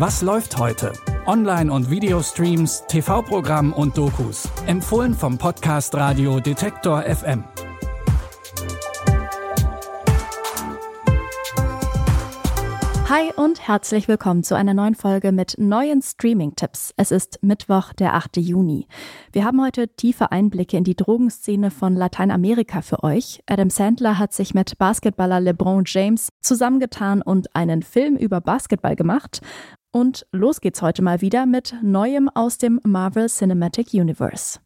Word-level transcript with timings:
Was 0.00 0.22
läuft 0.22 0.56
heute? 0.56 0.94
Online- 1.26 1.70
und 1.70 1.90
Videostreams, 1.90 2.84
TV-Programm 2.88 3.74
und 3.74 3.98
Dokus. 3.98 4.48
Empfohlen 4.66 5.12
vom 5.12 5.36
Podcast 5.36 5.94
Radio 5.94 6.40
Detektor 6.40 7.02
FM. 7.02 7.44
Hi 13.10 13.32
und 13.36 13.66
herzlich 13.66 14.08
willkommen 14.08 14.42
zu 14.42 14.54
einer 14.54 14.72
neuen 14.72 14.94
Folge 14.94 15.32
mit 15.32 15.56
neuen 15.58 16.00
Streaming-Tipps. 16.00 16.94
Es 16.96 17.10
ist 17.10 17.42
Mittwoch, 17.42 17.92
der 17.92 18.14
8. 18.14 18.38
Juni. 18.38 18.86
Wir 19.32 19.44
haben 19.44 19.60
heute 19.60 19.88
tiefe 19.88 20.32
Einblicke 20.32 20.78
in 20.78 20.84
die 20.84 20.96
Drogenszene 20.96 21.70
von 21.70 21.94
Lateinamerika 21.94 22.80
für 22.80 23.02
euch. 23.02 23.42
Adam 23.46 23.68
Sandler 23.68 24.18
hat 24.18 24.32
sich 24.32 24.54
mit 24.54 24.78
Basketballer 24.78 25.40
LeBron 25.40 25.82
James 25.84 26.30
zusammengetan 26.40 27.20
und 27.20 27.54
einen 27.54 27.82
Film 27.82 28.16
über 28.16 28.40
Basketball 28.40 28.96
gemacht. 28.96 29.42
Und 29.92 30.26
los 30.30 30.60
geht's 30.60 30.82
heute 30.82 31.02
mal 31.02 31.20
wieder 31.20 31.46
mit 31.46 31.74
Neuem 31.82 32.28
aus 32.28 32.58
dem 32.58 32.80
Marvel 32.84 33.28
Cinematic 33.28 33.92
Universe. 33.92 34.60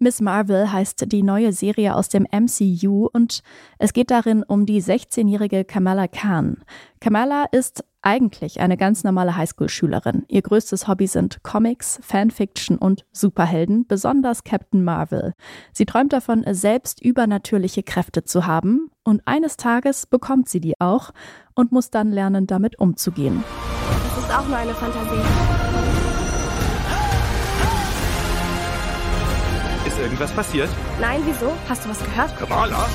Miss 0.00 0.20
Marvel 0.20 0.72
heißt 0.72 1.12
die 1.12 1.22
neue 1.22 1.52
Serie 1.52 1.94
aus 1.94 2.08
dem 2.08 2.26
MCU 2.32 3.08
und 3.12 3.40
es 3.78 3.92
geht 3.92 4.10
darin 4.10 4.42
um 4.42 4.66
die 4.66 4.82
16-jährige 4.82 5.64
Kamala 5.64 6.08
Khan. 6.08 6.56
Kamala 6.98 7.44
ist 7.52 7.84
eigentlich 8.02 8.58
eine 8.58 8.76
ganz 8.76 9.04
normale 9.04 9.36
Highschool-Schülerin. 9.36 10.24
Ihr 10.26 10.42
größtes 10.42 10.88
Hobby 10.88 11.06
sind 11.06 11.44
Comics, 11.44 12.00
Fanfiction 12.02 12.78
und 12.78 13.06
Superhelden, 13.12 13.86
besonders 13.86 14.42
Captain 14.42 14.82
Marvel. 14.82 15.34
Sie 15.72 15.86
träumt 15.86 16.12
davon, 16.12 16.44
selbst 16.50 17.00
übernatürliche 17.00 17.84
Kräfte 17.84 18.24
zu 18.24 18.44
haben 18.44 18.90
und 19.04 19.22
eines 19.26 19.56
Tages 19.56 20.06
bekommt 20.06 20.48
sie 20.48 20.58
die 20.58 20.80
auch 20.80 21.12
und 21.54 21.70
muss 21.70 21.90
dann 21.90 22.10
lernen, 22.10 22.48
damit 22.48 22.76
umzugehen. 22.80 23.44
Das 24.32 24.40
ist 24.40 24.46
auch 24.46 24.48
nur 24.48 24.56
eine 24.56 24.74
Fantasie. 24.74 25.20
Ist 29.86 29.98
irgendwas 29.98 30.32
passiert? 30.32 30.70
Nein, 30.98 31.20
wieso? 31.26 31.52
Hast 31.68 31.84
du 31.84 31.90
was 31.90 31.98
gehört? 31.98 32.38
Kamala? 32.38 32.86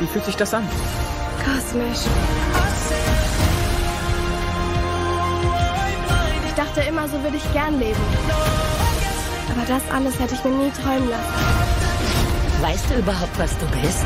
Wie 0.00 0.06
fühlt 0.08 0.24
sich 0.24 0.34
das 0.34 0.52
an? 0.52 0.68
Kosmisch. 1.44 2.06
Ich 6.48 6.54
dachte 6.54 6.80
immer, 6.80 7.06
so 7.06 7.22
würde 7.22 7.36
ich 7.36 7.52
gern 7.52 7.78
leben. 7.78 8.02
Aber 9.52 9.64
das 9.68 9.82
alles 9.94 10.18
hätte 10.18 10.34
ich 10.34 10.42
mir 10.42 10.50
nie 10.50 10.72
träumen 10.72 11.08
lassen. 11.08 12.62
Weißt 12.62 12.90
du 12.90 12.94
überhaupt, 12.98 13.38
was 13.38 13.56
du 13.58 13.66
bist? 13.80 14.04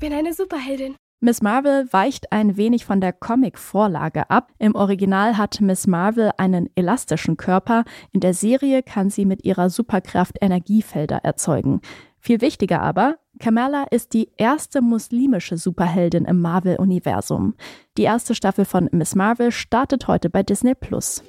Bin 0.00 0.12
eine 0.12 0.32
Superheldin. 0.34 0.96
Miss 1.22 1.42
Marvel 1.42 1.86
weicht 1.92 2.32
ein 2.32 2.56
wenig 2.56 2.86
von 2.86 3.02
der 3.02 3.12
Comic-Vorlage 3.12 4.30
ab. 4.30 4.52
Im 4.58 4.74
Original 4.74 5.36
hat 5.36 5.60
Miss 5.60 5.86
Marvel 5.86 6.30
einen 6.38 6.70
elastischen 6.74 7.36
Körper. 7.36 7.84
In 8.10 8.20
der 8.20 8.32
Serie 8.32 8.82
kann 8.82 9.10
sie 9.10 9.26
mit 9.26 9.44
ihrer 9.44 9.68
Superkraft 9.68 10.38
Energiefelder 10.40 11.18
erzeugen. 11.18 11.82
Viel 12.18 12.40
wichtiger 12.40 12.80
aber, 12.80 13.16
Kamala 13.38 13.84
ist 13.90 14.14
die 14.14 14.30
erste 14.36 14.80
muslimische 14.80 15.58
Superheldin 15.58 16.24
im 16.24 16.40
Marvel-Universum. 16.40 17.54
Die 17.98 18.02
erste 18.02 18.34
Staffel 18.34 18.64
von 18.64 18.88
Miss 18.92 19.14
Marvel 19.14 19.52
startet 19.52 20.08
heute 20.08 20.30
bei 20.30 20.42
Disney 20.42 20.74
Plus. 20.74 21.22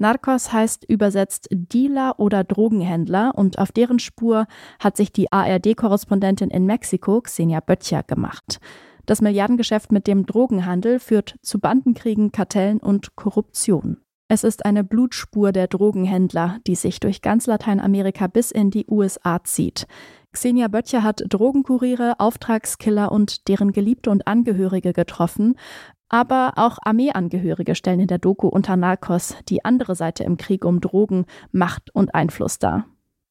Narcos 0.00 0.50
heißt 0.50 0.84
übersetzt 0.88 1.48
Dealer 1.50 2.18
oder 2.18 2.42
Drogenhändler 2.42 3.32
und 3.34 3.58
auf 3.58 3.70
deren 3.70 3.98
Spur 3.98 4.46
hat 4.78 4.96
sich 4.96 5.12
die 5.12 5.30
ARD-Korrespondentin 5.30 6.50
in 6.50 6.64
Mexiko, 6.64 7.20
Xenia 7.20 7.60
Böttcher, 7.60 8.02
gemacht. 8.02 8.60
Das 9.04 9.20
Milliardengeschäft 9.20 9.92
mit 9.92 10.06
dem 10.06 10.24
Drogenhandel 10.24 11.00
führt 11.00 11.36
zu 11.42 11.58
Bandenkriegen, 11.58 12.32
Kartellen 12.32 12.78
und 12.78 13.14
Korruption. 13.14 13.98
Es 14.28 14.42
ist 14.42 14.64
eine 14.64 14.84
Blutspur 14.84 15.52
der 15.52 15.66
Drogenhändler, 15.66 16.58
die 16.66 16.76
sich 16.76 17.00
durch 17.00 17.20
ganz 17.20 17.46
Lateinamerika 17.46 18.26
bis 18.26 18.52
in 18.52 18.70
die 18.70 18.86
USA 18.88 19.42
zieht. 19.42 19.86
Xenia 20.32 20.68
Böttcher 20.68 21.02
hat 21.02 21.24
Drogenkuriere, 21.28 22.20
Auftragskiller 22.20 23.10
und 23.10 23.48
deren 23.48 23.72
Geliebte 23.72 24.10
und 24.10 24.28
Angehörige 24.28 24.92
getroffen. 24.92 25.56
Aber 26.10 26.54
auch 26.56 26.78
Armeeangehörige 26.84 27.76
stellen 27.76 28.00
in 28.00 28.08
der 28.08 28.18
Doku 28.18 28.48
unter 28.48 28.76
Narcos 28.76 29.36
die 29.48 29.64
andere 29.64 29.94
Seite 29.94 30.24
im 30.24 30.36
Krieg 30.36 30.64
um 30.64 30.80
Drogen, 30.80 31.24
Macht 31.52 31.94
und 31.94 32.14
Einfluss 32.14 32.58
dar. 32.58 32.84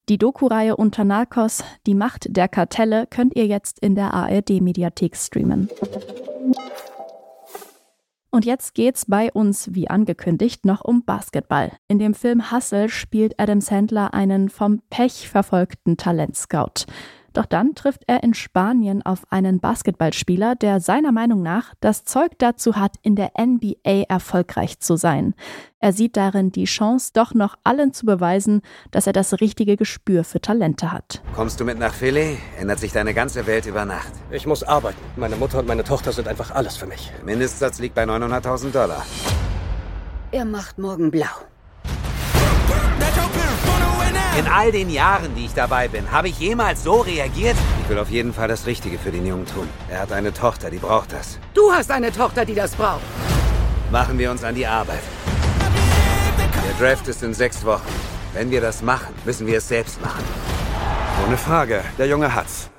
Die 0.08 0.16
Doku-Reihe 0.18 0.76
unter 0.76 1.04
Narcos, 1.04 1.62
die 1.86 1.94
Macht 1.94 2.34
der 2.34 2.48
Kartelle, 2.48 3.06
könnt 3.06 3.36
ihr 3.36 3.46
jetzt 3.46 3.78
in 3.80 3.94
der 3.94 4.14
ARD-Mediathek 4.14 5.14
streamen. 5.14 5.68
Und 8.30 8.46
jetzt 8.46 8.74
geht's 8.74 9.06
bei 9.06 9.30
uns, 9.30 9.74
wie 9.74 9.90
angekündigt, 9.90 10.64
noch 10.64 10.82
um 10.82 11.04
Basketball. 11.04 11.72
In 11.86 11.98
dem 11.98 12.14
Film 12.14 12.50
Hustle 12.50 12.88
spielt 12.88 13.38
Adam 13.38 13.60
Sandler 13.60 14.14
einen 14.14 14.48
vom 14.48 14.80
Pech 14.88 15.28
verfolgten 15.28 15.96
Talentscout. 15.96 16.86
Doch 17.32 17.46
dann 17.46 17.74
trifft 17.74 18.02
er 18.06 18.22
in 18.22 18.34
Spanien 18.34 19.02
auf 19.02 19.24
einen 19.30 19.60
Basketballspieler, 19.60 20.56
der 20.56 20.80
seiner 20.80 21.12
Meinung 21.12 21.42
nach 21.42 21.74
das 21.80 22.04
Zeug 22.04 22.32
dazu 22.38 22.76
hat, 22.76 22.96
in 23.02 23.16
der 23.16 23.32
NBA 23.38 24.04
erfolgreich 24.08 24.80
zu 24.80 24.96
sein. 24.96 25.34
Er 25.78 25.92
sieht 25.92 26.16
darin 26.16 26.52
die 26.52 26.64
Chance, 26.64 27.12
doch 27.14 27.32
noch 27.32 27.56
allen 27.64 27.92
zu 27.92 28.04
beweisen, 28.04 28.60
dass 28.90 29.06
er 29.06 29.12
das 29.12 29.40
richtige 29.40 29.76
Gespür 29.76 30.24
für 30.24 30.40
Talente 30.40 30.92
hat. 30.92 31.22
Kommst 31.34 31.58
du 31.60 31.64
mit 31.64 31.78
nach 31.78 31.94
Philly, 31.94 32.38
ändert 32.58 32.80
sich 32.80 32.92
deine 32.92 33.14
ganze 33.14 33.46
Welt 33.46 33.66
über 33.66 33.84
Nacht. 33.84 34.12
Ich 34.30 34.46
muss 34.46 34.62
arbeiten. 34.62 34.98
Meine 35.16 35.36
Mutter 35.36 35.58
und 35.60 35.68
meine 35.68 35.84
Tochter 35.84 36.12
sind 36.12 36.28
einfach 36.28 36.50
alles 36.50 36.76
für 36.76 36.86
mich. 36.86 37.10
Der 37.18 37.24
Mindestsatz 37.24 37.78
liegt 37.78 37.94
bei 37.94 38.04
900.000 38.04 38.72
Dollar. 38.72 39.06
Er 40.32 40.44
macht 40.44 40.78
morgen 40.78 41.10
blau. 41.10 41.26
In 44.38 44.46
all 44.46 44.70
den 44.70 44.90
Jahren, 44.90 45.34
die 45.34 45.46
ich 45.46 45.54
dabei 45.54 45.88
bin, 45.88 46.12
habe 46.12 46.28
ich 46.28 46.38
jemals 46.38 46.84
so 46.84 47.00
reagiert? 47.00 47.56
Ich 47.82 47.88
will 47.88 47.98
auf 47.98 48.10
jeden 48.10 48.32
Fall 48.32 48.46
das 48.46 48.64
Richtige 48.64 48.96
für 48.96 49.10
den 49.10 49.26
Jungen 49.26 49.44
tun. 49.44 49.68
Er 49.90 50.02
hat 50.02 50.12
eine 50.12 50.32
Tochter, 50.32 50.70
die 50.70 50.78
braucht 50.78 51.12
das. 51.12 51.40
Du 51.52 51.72
hast 51.72 51.90
eine 51.90 52.12
Tochter, 52.12 52.44
die 52.44 52.54
das 52.54 52.76
braucht. 52.76 53.02
Machen 53.90 54.18
wir 54.18 54.30
uns 54.30 54.44
an 54.44 54.54
die 54.54 54.66
Arbeit. 54.66 55.02
Der 56.64 56.86
Draft 56.86 57.08
ist 57.08 57.24
in 57.24 57.34
sechs 57.34 57.64
Wochen. 57.64 57.88
Wenn 58.32 58.52
wir 58.52 58.60
das 58.60 58.82
machen, 58.82 59.12
müssen 59.24 59.48
wir 59.48 59.58
es 59.58 59.66
selbst 59.66 60.00
machen. 60.00 60.22
Ohne 61.26 61.36
Frage, 61.36 61.82
der 61.98 62.06
Junge 62.06 62.32
hat's. 62.32 62.70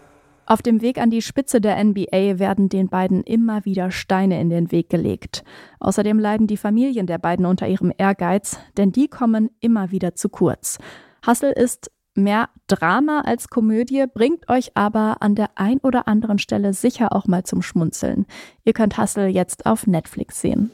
Auf 0.45 0.61
dem 0.61 0.81
Weg 0.81 0.97
an 0.97 1.09
die 1.09 1.22
Spitze 1.22 1.59
der 1.59 1.84
NBA 1.84 2.40
werden 2.40 2.69
den 2.69 2.88
beiden 2.88 3.23
immer 3.23 3.66
wieder 3.66 3.91
Steine 3.91 4.40
in 4.40 4.50
den 4.50 4.72
Weg 4.72 4.90
gelegt. 4.90 5.44
Außerdem 5.81 6.17
leiden 6.17 6.47
die 6.47 6.57
Familien 6.57 7.07
der 7.07 7.17
beiden 7.17 7.45
unter 7.45 7.67
ihrem 7.67 7.91
Ehrgeiz, 7.97 8.57
denn 8.78 8.94
die 8.94 9.09
kommen 9.09 9.50
immer 9.59 9.91
wieder 9.91 10.16
zu 10.16 10.29
kurz. 10.29 10.78
Hustle 11.26 11.52
ist 11.52 11.92
mehr 12.16 12.50
Drama 12.68 13.22
als 13.22 13.50
Komödie, 13.50 14.06
bringt 14.12 14.50
euch 14.50 14.72
aber 14.76 15.18
an 15.22 15.36
der 15.36 15.52
ein 15.56 15.80
oder 15.80 16.08
anderen 16.08 16.40
Stelle 16.40 16.74
sicher 16.74 17.16
auch 17.16 17.26
mal 17.28 17.44
zum 17.44 17.62
Schmunzeln. 17.62 18.26
Ihr 18.64 18.74
könnt 18.74 18.98
Hustle 18.98 19.28
jetzt 19.28 19.66
auf 19.66 19.88
Netflix 19.88 20.42
sehen. 20.42 20.72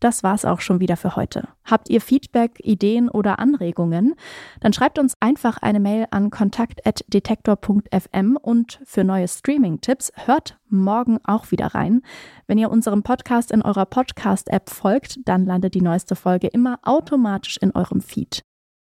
Das 0.00 0.22
war's 0.22 0.46
auch 0.46 0.60
schon 0.60 0.80
wieder 0.80 0.96
für 0.96 1.14
heute. 1.14 1.48
Habt 1.64 1.90
ihr 1.90 2.00
Feedback, 2.00 2.58
Ideen 2.60 3.10
oder 3.10 3.38
Anregungen? 3.38 4.14
Dann 4.60 4.72
schreibt 4.72 4.98
uns 4.98 5.14
einfach 5.20 5.58
eine 5.58 5.78
Mail 5.78 6.06
an 6.10 6.30
kontakt.detektor.fm 6.30 8.38
und 8.40 8.80
für 8.84 9.04
neue 9.04 9.28
Streaming-Tipps 9.28 10.12
hört 10.16 10.58
morgen 10.68 11.18
auch 11.24 11.50
wieder 11.50 11.68
rein. 11.68 12.02
Wenn 12.46 12.58
ihr 12.58 12.70
unserem 12.70 13.02
Podcast 13.02 13.52
in 13.52 13.62
eurer 13.62 13.86
Podcast-App 13.86 14.70
folgt, 14.70 15.18
dann 15.26 15.44
landet 15.44 15.74
die 15.74 15.82
neueste 15.82 16.16
Folge 16.16 16.48
immer 16.48 16.78
automatisch 16.82 17.58
in 17.58 17.72
eurem 17.72 18.00
Feed. 18.00 18.42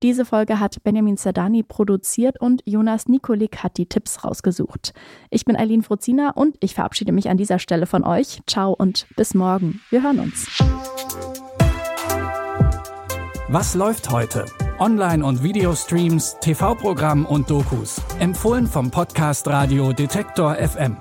Diese 0.03 0.25
Folge 0.25 0.59
hat 0.59 0.83
Benjamin 0.83 1.17
Zerdani 1.17 1.63
produziert 1.63 2.39
und 2.39 2.61
Jonas 2.65 3.07
Nikolik 3.07 3.63
hat 3.63 3.77
die 3.77 3.87
Tipps 3.87 4.23
rausgesucht. 4.23 4.93
Ich 5.31 5.43
bin 5.43 5.55
Eileen 5.55 5.81
Fruzina 5.81 6.31
und 6.35 6.55
ich 6.59 6.75
verabschiede 6.75 7.11
mich 7.11 7.29
an 7.29 7.37
dieser 7.37 7.57
Stelle 7.57 7.87
von 7.87 8.03
euch. 8.03 8.41
Ciao 8.45 8.73
und 8.73 9.07
bis 9.15 9.33
morgen. 9.33 9.81
Wir 9.89 10.03
hören 10.03 10.19
uns. 10.19 10.47
Was 13.49 13.73
läuft 13.73 14.11
heute? 14.11 14.45
Online- 14.77 15.25
und 15.25 15.41
Videostreams, 15.41 16.37
TV-Programm 16.41 17.25
und 17.25 17.49
Dokus. 17.49 17.99
Empfohlen 18.19 18.67
vom 18.67 18.91
Podcast 18.91 19.47
Radio 19.47 19.93
Detektor 19.93 20.55
FM. 20.55 20.97